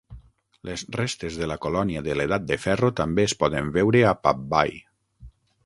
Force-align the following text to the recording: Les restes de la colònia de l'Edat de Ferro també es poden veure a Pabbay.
Les 0.69 0.83
restes 0.95 1.37
de 1.41 1.49
la 1.51 1.57
colònia 1.65 2.03
de 2.09 2.17
l'Edat 2.17 2.47
de 2.53 2.59
Ferro 2.63 2.91
també 3.03 3.29
es 3.29 3.39
poden 3.45 3.71
veure 3.79 4.05
a 4.13 4.15
Pabbay. 4.25 4.77